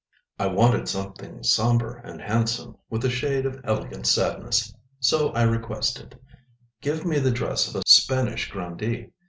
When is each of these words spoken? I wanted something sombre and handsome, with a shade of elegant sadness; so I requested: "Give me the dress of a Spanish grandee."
I 0.39 0.47
wanted 0.47 0.89
something 0.89 1.43
sombre 1.43 2.01
and 2.03 2.19
handsome, 2.21 2.75
with 2.89 3.05
a 3.05 3.09
shade 3.11 3.45
of 3.45 3.61
elegant 3.63 4.07
sadness; 4.07 4.73
so 4.99 5.29
I 5.33 5.43
requested: 5.43 6.17
"Give 6.81 7.05
me 7.05 7.19
the 7.19 7.29
dress 7.29 7.67
of 7.69 7.75
a 7.75 7.83
Spanish 7.85 8.49
grandee." 8.49 9.11